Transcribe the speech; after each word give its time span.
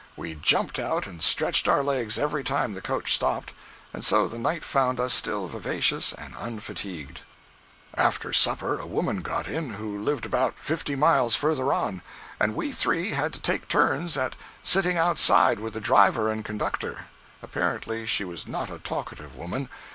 We 0.17 0.33
jumped 0.33 0.79
out 0.79 1.05
and 1.05 1.21
stretched 1.21 1.67
our 1.67 1.83
legs 1.83 2.17
every 2.17 2.43
time 2.43 2.73
the 2.73 2.81
coach 2.81 3.13
stopped, 3.13 3.53
and 3.93 4.03
so 4.03 4.27
the 4.27 4.39
night 4.39 4.65
found 4.65 4.99
us 4.99 5.13
still 5.13 5.45
vivacious 5.45 6.11
and 6.11 6.33
unfatigued. 6.39 7.19
After 7.93 8.33
supper 8.33 8.79
a 8.79 8.87
woman 8.87 9.21
got 9.21 9.47
in, 9.47 9.75
who 9.75 10.01
lived 10.01 10.25
about 10.25 10.57
fifty 10.57 10.95
miles 10.95 11.35
further 11.35 11.71
on, 11.71 12.01
and 12.39 12.55
we 12.55 12.71
three 12.71 13.11
had 13.11 13.31
to 13.33 13.39
take 13.39 13.67
turns 13.67 14.17
at 14.17 14.35
sitting 14.63 14.97
outside 14.97 15.59
with 15.59 15.73
the 15.75 15.79
driver 15.79 16.31
and 16.31 16.43
conductor. 16.43 17.05
Apparently 17.43 18.07
she 18.07 18.23
was 18.23 18.47
not 18.47 18.71
a 18.71 18.79
talkative 18.79 19.35
woman. 19.35 19.69